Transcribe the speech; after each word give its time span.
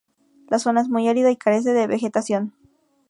La 0.49 0.57
zona 0.57 0.81
es 0.81 0.89
muy 0.89 1.07
árida 1.07 1.29
y 1.29 1.37
carece 1.37 1.73
de 1.73 1.85
vegetación. 1.85 2.55